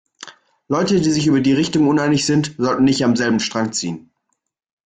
Leute, 0.67 0.99
die 0.99 1.11
sich 1.11 1.27
über 1.27 1.41
die 1.41 1.53
Richtung 1.53 1.87
uneinig 1.87 2.25
sind, 2.25 2.55
sollten 2.57 2.85
nicht 2.85 3.03
am 3.03 3.15
selben 3.15 3.39
Strang 3.39 3.71
ziehen. 3.71 4.09